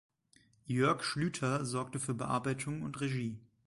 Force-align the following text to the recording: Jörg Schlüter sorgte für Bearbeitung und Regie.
Jörg 0.65 1.03
Schlüter 1.03 1.63
sorgte 1.63 1.99
für 1.99 2.15
Bearbeitung 2.15 2.81
und 2.81 3.01
Regie. 3.01 3.39